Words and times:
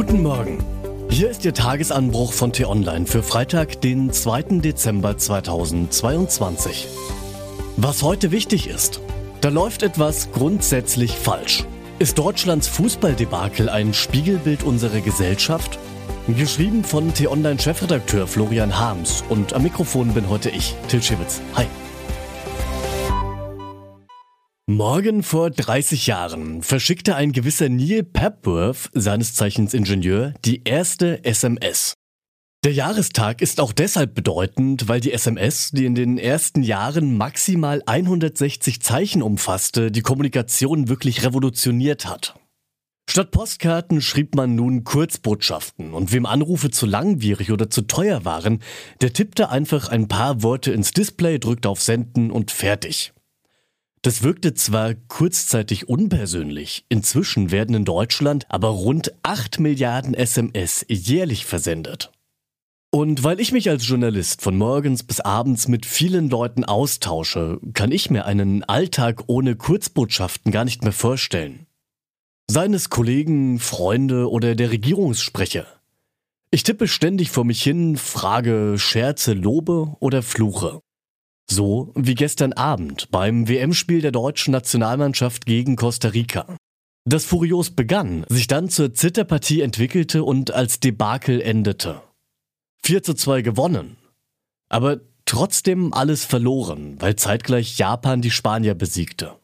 Guten 0.00 0.22
Morgen. 0.22 0.56
Hier 1.10 1.28
ist 1.28 1.44
Ihr 1.44 1.52
Tagesanbruch 1.52 2.32
von 2.32 2.54
T-Online 2.54 3.04
für 3.04 3.22
Freitag, 3.22 3.82
den 3.82 4.10
2. 4.10 4.60
Dezember 4.62 5.18
2022. 5.18 6.88
Was 7.76 8.02
heute 8.02 8.30
wichtig 8.30 8.66
ist, 8.66 9.02
da 9.42 9.50
läuft 9.50 9.82
etwas 9.82 10.32
grundsätzlich 10.32 11.12
falsch. 11.18 11.66
Ist 11.98 12.18
Deutschlands 12.18 12.66
Fußballdebakel 12.68 13.68
ein 13.68 13.92
Spiegelbild 13.92 14.62
unserer 14.62 15.02
Gesellschaft? 15.02 15.78
Geschrieben 16.28 16.82
von 16.82 17.12
T-Online-Chefredakteur 17.12 18.26
Florian 18.26 18.78
Harms 18.78 19.22
und 19.28 19.52
am 19.52 19.64
Mikrofon 19.64 20.14
bin 20.14 20.30
heute 20.30 20.48
ich, 20.48 20.76
Till 20.88 21.02
Schibitz. 21.02 21.42
Hi. 21.56 21.66
Morgen 24.70 25.24
vor 25.24 25.50
30 25.50 26.06
Jahren 26.06 26.62
verschickte 26.62 27.16
ein 27.16 27.32
gewisser 27.32 27.68
Neil 27.68 28.04
Papworth, 28.04 28.88
seines 28.92 29.34
Zeichens 29.34 29.74
Ingenieur, 29.74 30.32
die 30.44 30.62
erste 30.62 31.24
SMS. 31.24 31.94
Der 32.62 32.72
Jahrestag 32.72 33.42
ist 33.42 33.60
auch 33.60 33.72
deshalb 33.72 34.14
bedeutend, 34.14 34.86
weil 34.86 35.00
die 35.00 35.12
SMS, 35.12 35.72
die 35.72 35.86
in 35.86 35.96
den 35.96 36.18
ersten 36.18 36.62
Jahren 36.62 37.16
maximal 37.16 37.82
160 37.84 38.80
Zeichen 38.80 39.22
umfasste, 39.22 39.90
die 39.90 40.02
Kommunikation 40.02 40.88
wirklich 40.88 41.24
revolutioniert 41.24 42.06
hat. 42.06 42.36
Statt 43.10 43.32
Postkarten 43.32 44.00
schrieb 44.00 44.36
man 44.36 44.54
nun 44.54 44.84
Kurzbotschaften 44.84 45.92
und 45.94 46.12
wem 46.12 46.26
Anrufe 46.26 46.70
zu 46.70 46.86
langwierig 46.86 47.50
oder 47.50 47.70
zu 47.70 47.82
teuer 47.82 48.24
waren, 48.24 48.62
der 49.00 49.12
tippte 49.12 49.48
einfach 49.48 49.88
ein 49.88 50.06
paar 50.06 50.44
Worte 50.44 50.70
ins 50.70 50.92
Display, 50.92 51.40
drückte 51.40 51.68
auf 51.68 51.82
Senden 51.82 52.30
und 52.30 52.52
fertig. 52.52 53.12
Das 54.02 54.22
wirkte 54.22 54.54
zwar 54.54 54.94
kurzzeitig 54.94 55.88
unpersönlich, 55.88 56.86
inzwischen 56.88 57.50
werden 57.50 57.74
in 57.74 57.84
Deutschland 57.84 58.46
aber 58.48 58.68
rund 58.68 59.12
8 59.22 59.60
Milliarden 59.60 60.14
SMS 60.14 60.86
jährlich 60.88 61.44
versendet. 61.44 62.10
Und 62.92 63.22
weil 63.22 63.40
ich 63.40 63.52
mich 63.52 63.68
als 63.68 63.86
Journalist 63.86 64.40
von 64.40 64.56
morgens 64.56 65.02
bis 65.02 65.20
abends 65.20 65.68
mit 65.68 65.84
vielen 65.84 66.30
Leuten 66.30 66.64
austausche, 66.64 67.60
kann 67.74 67.92
ich 67.92 68.10
mir 68.10 68.24
einen 68.24 68.64
Alltag 68.64 69.24
ohne 69.26 69.54
Kurzbotschaften 69.54 70.50
gar 70.50 70.64
nicht 70.64 70.82
mehr 70.82 70.92
vorstellen. 70.92 71.66
Seien 72.50 72.74
es 72.74 72.90
Kollegen, 72.90 73.60
Freunde 73.60 74.28
oder 74.28 74.56
der 74.56 74.70
Regierungssprecher. 74.70 75.66
Ich 76.50 76.64
tippe 76.64 76.88
ständig 76.88 77.30
vor 77.30 77.44
mich 77.44 77.62
hin, 77.62 77.96
frage, 77.96 78.74
scherze, 78.76 79.34
lobe 79.34 79.94
oder 80.00 80.22
fluche. 80.22 80.80
So 81.50 81.90
wie 81.96 82.14
gestern 82.14 82.52
Abend 82.52 83.10
beim 83.10 83.48
WM-Spiel 83.48 84.02
der 84.02 84.12
deutschen 84.12 84.52
Nationalmannschaft 84.52 85.46
gegen 85.46 85.74
Costa 85.74 86.08
Rica. 86.08 86.56
Das 87.04 87.24
furios 87.24 87.70
begann, 87.70 88.24
sich 88.28 88.46
dann 88.46 88.68
zur 88.68 88.94
Zitterpartie 88.94 89.60
entwickelte 89.60 90.22
und 90.22 90.52
als 90.52 90.78
Debakel 90.78 91.40
endete. 91.40 92.02
4 92.84 93.02
zu 93.02 93.14
2 93.14 93.42
gewonnen. 93.42 93.96
Aber 94.68 95.00
trotzdem 95.24 95.92
alles 95.92 96.24
verloren, 96.24 97.00
weil 97.00 97.16
zeitgleich 97.16 97.78
Japan 97.78 98.22
die 98.22 98.30
Spanier 98.30 98.74
besiegte. 98.74 99.36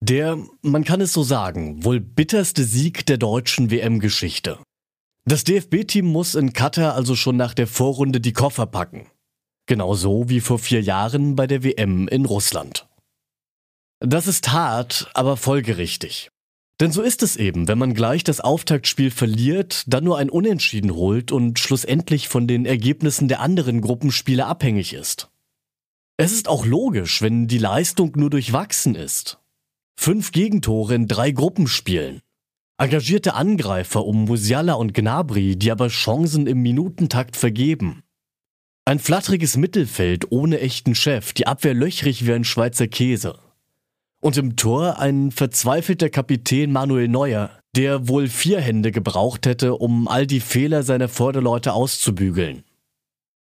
Der, 0.00 0.38
man 0.62 0.84
kann 0.84 1.02
es 1.02 1.12
so 1.12 1.22
sagen, 1.22 1.84
wohl 1.84 2.00
bitterste 2.00 2.64
Sieg 2.64 3.04
der 3.04 3.18
deutschen 3.18 3.70
WM-Geschichte. 3.70 4.58
Das 5.26 5.44
DFB-Team 5.44 6.06
muss 6.06 6.34
in 6.34 6.54
Katar 6.54 6.94
also 6.94 7.16
schon 7.16 7.36
nach 7.36 7.52
der 7.52 7.66
Vorrunde 7.66 8.20
die 8.20 8.32
Koffer 8.32 8.66
packen. 8.66 9.06
Genauso 9.66 10.28
wie 10.28 10.40
vor 10.40 10.58
vier 10.58 10.82
Jahren 10.82 11.36
bei 11.36 11.46
der 11.46 11.62
WM 11.62 12.08
in 12.08 12.24
Russland. 12.24 12.88
Das 14.00 14.26
ist 14.26 14.52
hart, 14.52 15.10
aber 15.14 15.36
folgerichtig. 15.36 16.30
Denn 16.80 16.90
so 16.90 17.02
ist 17.02 17.22
es 17.22 17.36
eben, 17.36 17.68
wenn 17.68 17.78
man 17.78 17.94
gleich 17.94 18.24
das 18.24 18.40
Auftaktspiel 18.40 19.12
verliert, 19.12 19.84
dann 19.86 20.02
nur 20.02 20.18
ein 20.18 20.30
Unentschieden 20.30 20.94
holt 20.94 21.30
und 21.30 21.60
schlussendlich 21.60 22.28
von 22.28 22.48
den 22.48 22.66
Ergebnissen 22.66 23.28
der 23.28 23.40
anderen 23.40 23.80
Gruppenspiele 23.80 24.46
abhängig 24.46 24.92
ist. 24.92 25.30
Es 26.16 26.32
ist 26.32 26.48
auch 26.48 26.66
logisch, 26.66 27.22
wenn 27.22 27.46
die 27.46 27.58
Leistung 27.58 28.12
nur 28.16 28.30
durchwachsen 28.30 28.96
ist. 28.96 29.38
Fünf 29.96 30.32
Gegentore 30.32 30.96
in 30.96 31.06
drei 31.06 31.30
Gruppenspielen. 31.30 32.20
Engagierte 32.78 33.34
Angreifer 33.34 34.04
um 34.04 34.24
Musiala 34.24 34.72
und 34.74 34.94
Gnabry, 34.94 35.54
die 35.54 35.70
aber 35.70 35.86
Chancen 35.86 36.48
im 36.48 36.62
Minutentakt 36.62 37.36
vergeben. 37.36 38.01
Ein 38.84 38.98
flatteriges 38.98 39.56
Mittelfeld 39.56 40.32
ohne 40.32 40.58
echten 40.58 40.96
Chef, 40.96 41.32
die 41.32 41.46
Abwehr 41.46 41.72
löchrig 41.72 42.26
wie 42.26 42.32
ein 42.32 42.42
Schweizer 42.42 42.88
Käse. 42.88 43.38
Und 44.20 44.36
im 44.36 44.56
Tor 44.56 44.98
ein 44.98 45.30
verzweifelter 45.30 46.10
Kapitän 46.10 46.72
Manuel 46.72 47.06
Neuer, 47.06 47.50
der 47.76 48.08
wohl 48.08 48.26
vier 48.26 48.60
Hände 48.60 48.90
gebraucht 48.90 49.46
hätte, 49.46 49.74
um 49.74 50.08
all 50.08 50.26
die 50.26 50.40
Fehler 50.40 50.82
seiner 50.82 51.08
Vorderleute 51.08 51.74
auszubügeln. 51.74 52.64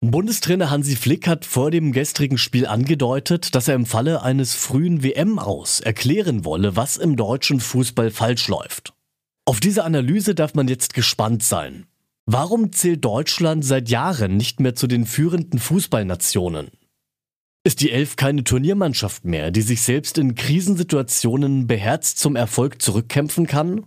Bundestrainer 0.01 0.71
Hansi 0.71 0.97
Flick 0.97 1.29
hat 1.29 1.45
vor 1.45 1.71
dem 1.71 1.93
gestrigen 1.93 2.39
Spiel 2.39 2.67
angedeutet, 2.67 3.55
dass 3.55 3.69
er 3.69 3.75
im 3.75 3.85
Falle 3.85 4.23
eines 4.23 4.55
frühen 4.55 5.03
WM 5.03 5.39
aus 5.39 5.81
erklären 5.81 6.47
wolle, 6.47 6.75
was 6.75 6.97
im 6.97 7.17
deutschen 7.17 7.61
Fußball 7.61 8.11
falsch 8.11 8.49
läuft. 8.49 8.95
Auf 9.45 9.61
diese 9.61 9.85
Analyse 9.85 10.35
darf 10.35 10.55
man 10.55 10.69
jetzt 10.69 10.95
gespannt 10.95 11.43
sein. 11.43 11.88
Warum 12.31 12.73
zählt 12.73 13.07
Deutschland 13.07 13.65
seit 13.65 13.89
Jahren 13.89 14.37
nicht 14.37 14.61
mehr 14.61 14.75
zu 14.75 14.87
den 14.87 15.07
führenden 15.07 15.59
Fußballnationen? 15.59 16.69
Ist 17.65 17.81
die 17.81 17.91
Elf 17.91 18.17
keine 18.17 18.45
Turniermannschaft 18.45 19.25
mehr, 19.25 19.51
die 19.51 19.63
sich 19.63 19.81
selbst 19.81 20.19
in 20.19 20.35
Krisensituationen 20.35 21.67
beherzt 21.67 22.19
zum 22.19 22.37
Erfolg 22.37 22.83
zurückkämpfen 22.83 23.47
kann? 23.47 23.87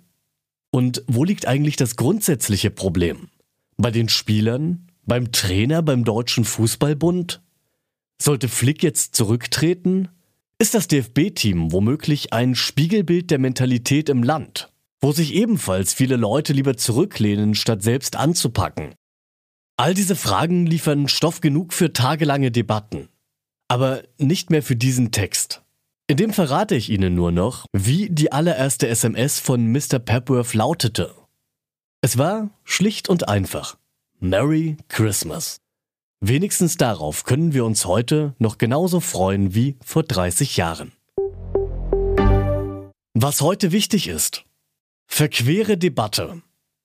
Und 0.72 1.04
wo 1.06 1.24
liegt 1.24 1.48
eigentlich 1.48 1.76
das 1.76 1.98
grundsätzliche 1.98 2.72
Problem? 2.72 3.30
Bei 3.78 3.92
den 3.92 4.10
Spielern? 4.10 4.88
Beim 5.06 5.32
Trainer? 5.32 5.84
Beim 5.84 6.04
Deutschen 6.04 6.44
Fußballbund? 6.44 7.44
Sollte 8.20 8.48
Flick 8.48 8.82
jetzt 8.82 9.14
zurücktreten? 9.14 10.10
Ist 10.58 10.74
das 10.74 10.88
DFB-Team 10.88 11.72
womöglich 11.72 12.34
ein 12.34 12.56
Spiegelbild 12.56 13.30
der 13.30 13.38
Mentalität 13.38 14.10
im 14.10 14.24
Land? 14.24 14.71
Wo 15.02 15.12
sich 15.12 15.34
ebenfalls 15.34 15.94
viele 15.94 16.16
Leute 16.16 16.54
lieber 16.54 16.78
zurücklehnen, 16.78 17.56
statt 17.56 17.82
selbst 17.82 18.16
anzupacken. 18.16 18.94
All 19.78 19.96
diese 19.96 20.16
Fragen 20.16 20.68
liefern 20.68 21.08
Stoff 21.08 21.42
genug 21.42 21.74
für 21.74 21.92
tagelange 21.92 22.52
Debatten. 22.52 23.10
Aber 23.68 24.04
nicht 24.18 24.52
mehr 24.52 24.62
für 24.62 24.76
diesen 24.76 25.12
Text. 25.12 25.64
In 26.08 26.18
dem 26.18 26.34
verrate 26.34 26.76
ich 26.76 26.90
Ihnen 26.90 27.16
nur 27.16 27.32
noch, 27.32 27.66
wie 27.74 28.10
die 28.10 28.32
allererste 28.32 28.88
SMS 28.88 29.40
von 29.40 29.72
Mr. 29.72 29.98
Pepworth 29.98 30.54
lautete. 30.54 31.16
Es 32.02 32.18
war 32.18 32.52
schlicht 32.64 33.10
und 33.10 33.28
einfach. 33.28 33.78
Merry 34.20 34.78
Christmas. 34.88 35.58
Wenigstens 36.20 36.78
darauf 36.78 37.24
können 37.24 37.54
wir 37.54 37.66
uns 37.66 37.86
heute 37.86 38.36
noch 38.38 38.60
genauso 38.60 39.00
freuen 39.00 39.56
wie 39.56 39.78
vor 39.84 40.04
30 40.04 40.58
Jahren. 40.58 40.92
Was 43.14 43.42
heute 43.42 43.72
wichtig 43.72 44.08
ist, 44.08 44.46
Verquere 45.14 45.78
Debatte. 45.78 46.42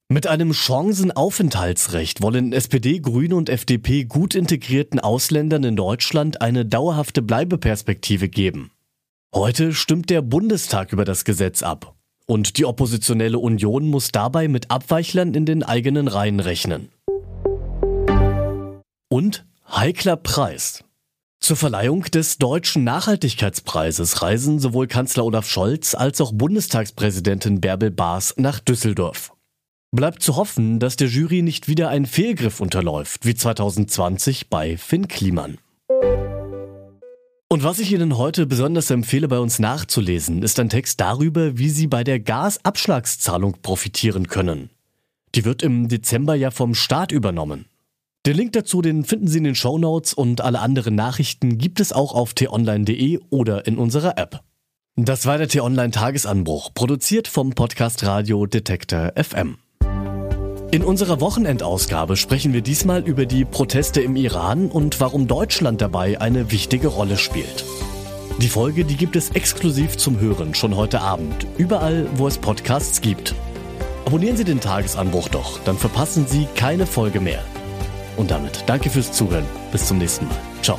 Mit 0.08 0.26
einem 0.26 0.52
Chancenaufenthaltsrecht 0.52 2.20
wollen 2.20 2.52
SPD, 2.52 2.98
Grüne 2.98 3.36
und 3.36 3.48
FDP 3.48 4.04
gut 4.04 4.34
integrierten 4.34 4.98
Ausländern 4.98 5.62
in 5.62 5.76
Deutschland 5.76 6.42
eine 6.42 6.66
dauerhafte 6.66 7.22
Bleibeperspektive 7.22 8.28
geben. 8.28 8.72
Heute 9.32 9.72
stimmt 9.72 10.10
der 10.10 10.22
Bundestag 10.22 10.92
über 10.92 11.04
das 11.04 11.24
Gesetz 11.24 11.62
ab. 11.62 11.94
Und 12.26 12.58
die 12.58 12.64
oppositionelle 12.64 13.38
Union 13.38 13.86
muss 13.86 14.10
dabei 14.10 14.48
mit 14.48 14.72
Abweichlern 14.72 15.32
in 15.32 15.46
den 15.46 15.62
eigenen 15.62 16.08
Reihen 16.08 16.40
rechnen. 16.40 16.90
Und 19.08 19.46
heikler 19.70 20.16
Preis. 20.16 20.82
Zur 21.46 21.56
Verleihung 21.56 22.02
des 22.02 22.38
Deutschen 22.38 22.82
Nachhaltigkeitspreises 22.82 24.20
reisen 24.20 24.58
sowohl 24.58 24.88
Kanzler 24.88 25.24
Olaf 25.24 25.48
Scholz 25.48 25.94
als 25.94 26.20
auch 26.20 26.32
Bundestagspräsidentin 26.32 27.60
Bärbel 27.60 27.92
Baas 27.92 28.34
nach 28.36 28.58
Düsseldorf. 28.58 29.32
Bleibt 29.92 30.24
zu 30.24 30.34
hoffen, 30.34 30.80
dass 30.80 30.96
der 30.96 31.06
Jury 31.06 31.42
nicht 31.42 31.68
wieder 31.68 31.88
ein 31.88 32.06
Fehlgriff 32.06 32.60
unterläuft, 32.60 33.26
wie 33.26 33.36
2020 33.36 34.50
bei 34.50 34.76
Finn 34.76 35.06
Kliman. 35.06 35.58
Und 37.48 37.62
was 37.62 37.78
ich 37.78 37.92
Ihnen 37.92 38.18
heute 38.18 38.46
besonders 38.46 38.90
empfehle, 38.90 39.28
bei 39.28 39.38
uns 39.38 39.60
nachzulesen, 39.60 40.42
ist 40.42 40.58
ein 40.58 40.68
Text 40.68 41.00
darüber, 41.00 41.56
wie 41.56 41.70
Sie 41.70 41.86
bei 41.86 42.02
der 42.02 42.18
Gasabschlagszahlung 42.18 43.58
profitieren 43.62 44.26
können. 44.26 44.70
Die 45.36 45.44
wird 45.44 45.62
im 45.62 45.86
Dezember 45.86 46.34
ja 46.34 46.50
vom 46.50 46.74
Staat 46.74 47.12
übernommen. 47.12 47.66
Den 48.26 48.36
Link 48.36 48.54
dazu, 48.54 48.82
den 48.82 49.04
finden 49.04 49.28
Sie 49.28 49.38
in 49.38 49.44
den 49.44 49.54
Show 49.54 49.78
Notes 49.78 50.12
und 50.12 50.40
alle 50.40 50.58
anderen 50.58 50.96
Nachrichten 50.96 51.58
gibt 51.58 51.78
es 51.78 51.92
auch 51.92 52.12
auf 52.12 52.34
t-online.de 52.34 53.20
oder 53.30 53.68
in 53.68 53.78
unserer 53.78 54.18
App. 54.18 54.40
Das 54.96 55.26
war 55.26 55.38
der 55.38 55.46
T-Online 55.46 55.92
Tagesanbruch, 55.92 56.74
produziert 56.74 57.28
vom 57.28 57.50
Podcast 57.50 58.04
Radio 58.04 58.46
Detektor 58.46 59.12
FM. 59.14 59.58
In 60.72 60.82
unserer 60.82 61.20
Wochenendausgabe 61.20 62.16
sprechen 62.16 62.52
wir 62.52 62.62
diesmal 62.62 63.06
über 63.06 63.26
die 63.26 63.44
Proteste 63.44 64.00
im 64.00 64.16
Iran 64.16 64.70
und 64.70 64.98
warum 64.98 65.28
Deutschland 65.28 65.80
dabei 65.80 66.20
eine 66.20 66.50
wichtige 66.50 66.88
Rolle 66.88 67.18
spielt. 67.18 67.64
Die 68.40 68.48
Folge, 68.48 68.84
die 68.84 68.96
gibt 68.96 69.14
es 69.14 69.30
exklusiv 69.30 69.98
zum 69.98 70.18
Hören 70.18 70.52
schon 70.52 70.74
heute 70.74 71.00
Abend, 71.00 71.46
überall, 71.58 72.08
wo 72.16 72.26
es 72.26 72.38
Podcasts 72.38 73.00
gibt. 73.00 73.36
Abonnieren 74.04 74.36
Sie 74.36 74.44
den 74.44 74.60
Tagesanbruch 74.60 75.28
doch, 75.28 75.60
dann 75.60 75.78
verpassen 75.78 76.26
Sie 76.26 76.48
keine 76.56 76.86
Folge 76.86 77.20
mehr. 77.20 77.44
Und 78.16 78.30
damit 78.30 78.64
danke 78.66 78.90
fürs 78.90 79.12
Zuhören. 79.12 79.46
Bis 79.72 79.86
zum 79.86 79.98
nächsten 79.98 80.26
Mal. 80.26 80.38
Ciao. 80.62 80.78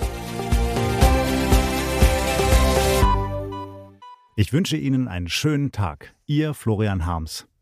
Ich 4.35 4.53
wünsche 4.53 4.77
Ihnen 4.77 5.07
einen 5.07 5.29
schönen 5.29 5.71
Tag. 5.71 6.13
Ihr 6.27 6.53
Florian 6.53 7.05
Harms. 7.05 7.47